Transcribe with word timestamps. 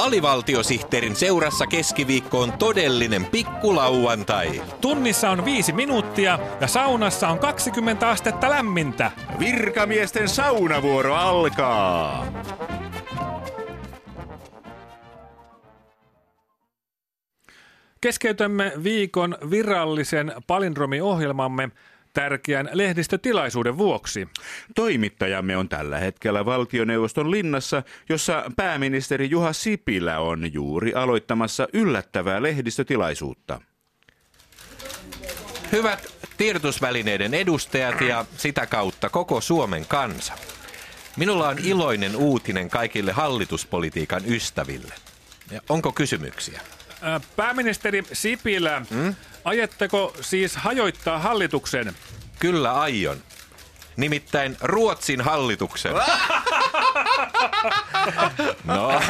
Alivaltiosihteerin 0.00 1.16
seurassa 1.16 1.66
keskiviikko 1.66 2.40
on 2.40 2.52
todellinen 2.52 3.24
pikkulauantai. 3.24 4.62
Tunnissa 4.80 5.30
on 5.30 5.44
viisi 5.44 5.72
minuuttia 5.72 6.38
ja 6.60 6.66
saunassa 6.66 7.28
on 7.28 7.38
20 7.38 8.08
astetta 8.08 8.50
lämmintä. 8.50 9.10
Virkamiesten 9.38 10.28
saunavuoro 10.28 11.14
alkaa. 11.14 12.26
Keskeytämme 18.00 18.72
viikon 18.84 19.38
virallisen 19.50 20.32
palindromiohjelmamme 20.46 21.70
tärkeän 22.12 22.70
lehdistötilaisuuden 22.72 23.78
vuoksi. 23.78 24.28
Toimittajamme 24.74 25.56
on 25.56 25.68
tällä 25.68 25.98
hetkellä 25.98 26.44
valtioneuvoston 26.44 27.30
linnassa, 27.30 27.82
jossa 28.08 28.44
pääministeri 28.56 29.30
Juha 29.30 29.52
Sipilä 29.52 30.18
on 30.18 30.52
juuri 30.52 30.94
aloittamassa 30.94 31.68
yllättävää 31.72 32.42
lehdistötilaisuutta. 32.42 33.60
Hyvät 35.72 36.06
tiedotusvälineiden 36.36 37.34
edustajat 37.34 38.00
ja 38.00 38.24
sitä 38.36 38.66
kautta 38.66 39.08
koko 39.08 39.40
Suomen 39.40 39.86
kansa. 39.86 40.32
Minulla 41.16 41.48
on 41.48 41.58
iloinen 41.64 42.16
uutinen 42.16 42.70
kaikille 42.70 43.12
hallituspolitiikan 43.12 44.22
ystäville. 44.26 44.94
Ja 45.50 45.60
onko 45.68 45.92
kysymyksiä? 45.92 46.60
Pääministeri 47.36 48.04
Sipilä, 48.12 48.82
hmm? 48.90 49.14
ajetteko 49.44 50.14
siis 50.20 50.56
hajoittaa 50.56 51.18
hallituksen? 51.18 51.96
Kyllä 52.38 52.72
aion. 52.72 53.22
Nimittäin 53.96 54.56
Ruotsin 54.60 55.20
hallituksen. 55.20 55.92
No, 58.64 59.00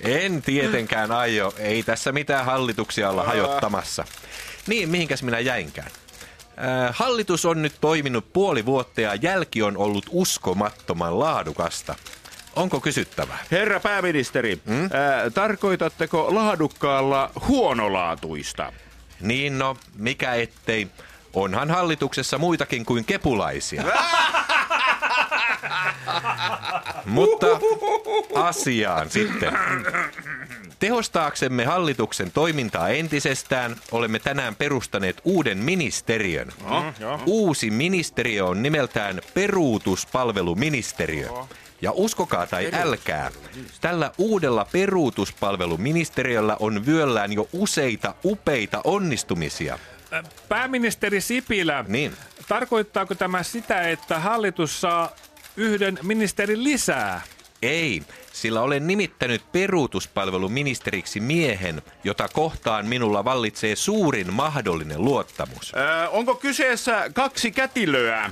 en 0.00 0.42
tietenkään 0.42 1.12
aio. 1.12 1.54
Ei 1.58 1.82
tässä 1.82 2.12
mitään 2.12 2.44
hallituksia 2.44 3.10
olla 3.10 3.22
hajottamassa. 3.22 4.04
Niin, 4.66 4.88
mihinkäs 4.88 5.22
minä 5.22 5.38
jäinkään? 5.38 5.90
Hallitus 6.92 7.44
on 7.44 7.62
nyt 7.62 7.74
toiminut 7.80 8.32
puoli 8.32 8.66
vuotta 8.66 9.00
ja 9.00 9.14
jälki 9.14 9.62
on 9.62 9.76
ollut 9.76 10.06
uskomattoman 10.10 11.18
laadukasta. 11.18 11.94
Onko 12.58 12.80
kysyttävää? 12.80 13.38
Herra 13.50 13.80
pääministeri, 13.80 14.60
hmm? 14.66 14.90
ää, 14.92 15.30
tarkoitatteko 15.30 16.34
laadukkaalla 16.34 17.30
huonolaatuista? 17.48 18.72
Niin 19.20 19.58
no, 19.58 19.76
mikä 19.96 20.34
ettei. 20.34 20.88
Onhan 21.34 21.70
hallituksessa 21.70 22.38
muitakin 22.38 22.84
kuin 22.84 23.04
kepulaisia. 23.04 23.84
Mutta 27.04 27.46
asiaan 28.34 29.10
sitten. 29.10 29.52
Tehostaaksemme 30.78 31.64
hallituksen 31.64 32.30
toimintaa 32.32 32.88
entisestään 32.88 33.76
olemme 33.92 34.18
tänään 34.18 34.56
perustaneet 34.56 35.20
uuden 35.24 35.58
ministeriön. 35.58 36.52
Uusi 37.26 37.70
ministeriö 37.70 38.44
on 38.44 38.62
nimeltään 38.62 39.20
peruutuspalveluministeriö. 39.34 41.28
Ja 41.82 41.92
uskokaa 41.92 42.46
tai 42.46 42.70
älkää, 42.72 43.30
tällä 43.80 44.10
uudella 44.18 44.66
peruutuspalveluministeriöllä 44.72 46.56
on 46.60 46.86
vyöllään 46.86 47.32
jo 47.32 47.48
useita 47.52 48.14
upeita 48.24 48.80
onnistumisia. 48.84 49.78
Pääministeri 50.48 51.20
Sipilä, 51.20 51.84
Niin. 51.88 52.12
tarkoittaako 52.48 53.14
tämä 53.14 53.42
sitä, 53.42 53.88
että 53.88 54.18
hallitus 54.18 54.80
saa 54.80 55.12
yhden 55.56 55.98
ministerin 56.02 56.64
lisää? 56.64 57.20
Ei, 57.62 58.02
sillä 58.32 58.60
olen 58.60 58.86
nimittänyt 58.86 59.52
peruutuspalveluministeriksi 59.52 61.20
miehen, 61.20 61.82
jota 62.04 62.28
kohtaan 62.28 62.86
minulla 62.86 63.24
vallitsee 63.24 63.76
suurin 63.76 64.32
mahdollinen 64.32 65.04
luottamus. 65.04 65.74
Ää, 65.74 66.08
onko 66.08 66.34
kyseessä 66.34 67.10
kaksi 67.14 67.50
kätilöä? 67.50 68.30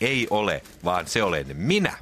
Ei 0.00 0.26
ole, 0.30 0.62
vaan 0.84 1.06
se 1.06 1.22
olen 1.22 1.46
minä. 1.54 1.96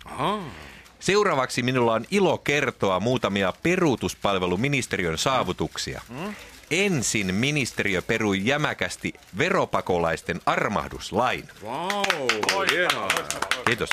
Seuraavaksi 1.01 1.63
minulla 1.63 1.93
on 1.93 2.05
ilo 2.11 2.39
kertoa 2.39 3.01
muutamia 3.01 3.53
peruutuspalveluministeriön 3.63 5.19
saavutuksia. 5.19 6.03
Ensin 6.71 7.35
ministeriö 7.35 8.03
perui 8.03 8.41
jämäkästi 8.45 9.15
veropakolaisten 9.39 10.41
armahduslain. 10.47 11.49
Wow, 11.65 12.05
hienoa. 12.71 13.09
Kiitos. 13.65 13.91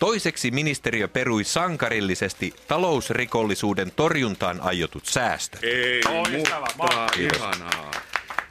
Toiseksi 0.00 0.50
ministeriö 0.50 1.08
perui 1.08 1.44
sankarillisesti 1.44 2.54
talousrikollisuuden 2.68 3.92
torjuntaan 3.96 4.60
aiotut 4.60 5.06
säästöt. 5.06 5.64
Ei, 5.64 6.00
mutta 6.76 7.06
ihanaa. 7.18 7.90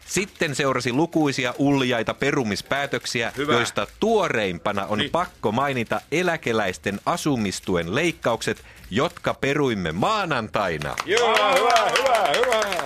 Sitten 0.05 0.55
seurasi 0.55 0.93
lukuisia 0.93 1.53
uljaita 1.57 2.13
perumispäätöksiä, 2.13 3.31
Hyvä. 3.37 3.53
joista 3.53 3.87
tuoreimpana 3.99 4.85
on 4.85 4.97
Niin. 4.97 5.11
pakko 5.11 5.51
mainita 5.51 6.01
eläkeläisten 6.11 6.99
asumistuen 7.05 7.95
leikkaukset, 7.95 8.63
jotka 8.91 9.33
peruimme 9.33 9.91
maanantaina. 9.91 10.95
Hyvä, 11.05 11.51
hyvä, 11.57 11.91
hyvä, 11.97 12.27
hyvä. 12.37 12.83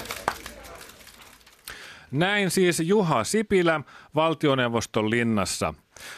Näin 2.11 2.51
siis 2.51 2.79
Juha 2.79 3.23
Sipilä 3.23 3.81
valtioneuvoston 4.15 5.09
linnassa. 5.09 5.73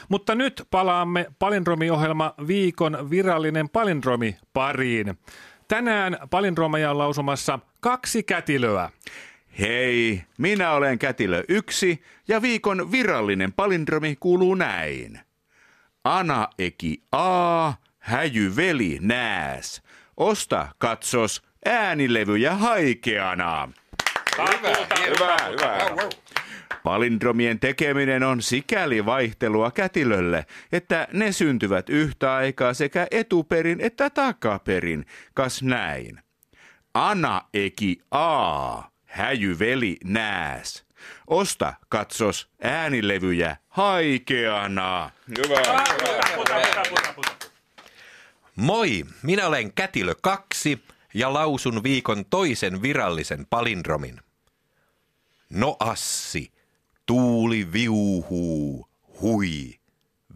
Mutta 0.09 0.35
nyt 0.35 0.67
palaamme 0.71 1.25
palindromiohjelma 1.39 2.33
viikon 2.47 3.09
virallinen 3.09 3.69
palindromi 3.69 4.37
pariin. 4.53 5.17
Tänään 5.67 6.17
palindromeja 6.29 6.91
on 6.91 6.97
lausumassa 6.97 7.59
kaksi 7.79 8.23
kätilöä. 8.23 8.89
Hei, 9.59 10.23
minä 10.37 10.71
olen 10.71 10.99
kätilö 10.99 11.43
yksi 11.49 12.03
ja 12.27 12.41
viikon 12.41 12.91
virallinen 12.91 13.53
palindromi 13.53 14.15
kuuluu 14.19 14.55
näin. 14.55 15.19
Ana 16.03 16.47
eki 16.59 17.03
a, 17.11 17.73
häjy 17.99 18.55
veli 18.55 18.97
nääs. 19.01 19.81
Osta 20.17 20.67
katsos 20.77 21.43
äänilevyjä 21.65 22.55
haikeana. 22.55 23.69
Hyvä, 24.37 24.75
hyvä, 25.05 25.37
hyvä. 25.49 26.09
Palindromien 26.85 27.59
tekeminen 27.59 28.23
on 28.23 28.41
sikäli 28.41 29.05
vaihtelua 29.05 29.71
kätilölle, 29.71 30.45
että 30.71 31.07
ne 31.13 31.31
syntyvät 31.31 31.89
yhtä 31.89 32.35
aikaa 32.35 32.73
sekä 32.73 33.07
etuperin 33.11 33.81
että 33.81 34.09
takaperin, 34.09 35.05
kas 35.33 35.63
näin. 35.63 36.19
Ana 36.93 37.41
eki 37.53 38.01
a, 38.11 38.81
häjy 39.05 39.59
veli 39.59 39.97
nääs. 40.03 40.85
Osta 41.27 41.73
katsos 41.89 42.49
äänilevyjä 42.61 43.57
haikeana. 43.69 45.11
Hyvä. 45.37 45.85
Moi, 48.55 49.05
minä 49.23 49.47
olen 49.47 49.73
Kätilö 49.73 50.15
2 50.21 50.83
ja 51.13 51.33
lausun 51.33 51.83
viikon 51.83 52.25
toisen 52.29 52.81
virallisen 52.81 53.45
palindromin. 53.49 54.19
No 55.49 55.75
assi, 55.79 56.54
tuuli 57.05 57.71
viuhuu, 57.73 58.89
hui, 59.21 59.79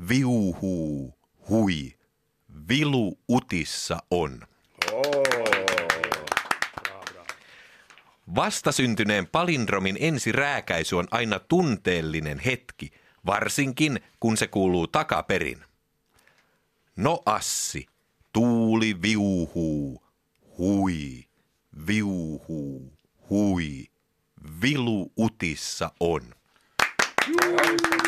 viuhuu, 0.10 1.18
hui, 1.50 1.94
vilu 2.70 3.20
utissa 3.30 3.98
on. 4.12 4.42
Vastasyntyneen 8.36 9.28
palindromin 9.28 9.98
ensirääkäisy 10.00 10.96
on 10.96 11.08
aina 11.12 11.40
tunteellinen 11.40 12.40
hetki, 12.40 12.92
varsinkin 13.26 14.00
kun 14.20 14.38
se 14.38 14.48
kuuluu 14.48 14.88
takaperin. 14.88 15.64
No 16.96 17.22
assi, 17.26 17.86
tuuli 18.34 19.02
viuhuu, 19.02 20.04
hui, 20.58 21.26
viuhuu, 21.88 22.94
hui, 23.30 23.88
vilu 24.62 25.12
utissa 25.20 25.92
on. 26.00 26.39
Woo! 27.28 27.99